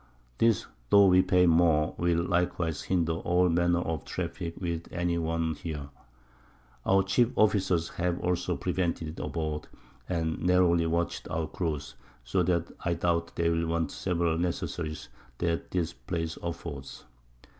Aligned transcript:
This, 0.39 0.65
tho' 0.89 1.05
we 1.05 1.21
pay 1.21 1.45
more, 1.45 1.93
will 1.95 2.23
likewise 2.23 2.81
hinder 2.81 3.13
all 3.13 3.49
manner 3.49 3.81
of 3.81 4.03
Traffick 4.03 4.59
with 4.59 4.87
any 4.91 5.19
one 5.19 5.53
here. 5.53 5.89
Our 6.87 7.03
chief 7.03 7.27
[Sidenote: 7.27 7.35
Transactions 7.35 7.35
at 7.35 7.35
Batavia.] 7.35 7.43
Officers 7.43 7.89
have 7.89 8.19
also 8.21 8.57
prevented 8.57 9.07
it 9.09 9.19
aboard, 9.19 9.67
and 10.09 10.41
narrowly 10.41 10.87
watch 10.87 11.21
our 11.29 11.45
Crews; 11.45 11.93
so 12.23 12.41
that 12.41 12.71
I 12.83 12.95
doubt 12.95 13.35
they'll 13.35 13.67
want 13.67 13.91
several 13.91 14.39
Necessaries 14.39 15.09
that 15.37 15.69
this 15.69 15.93
Place 15.93 16.35
affords. 16.41 17.05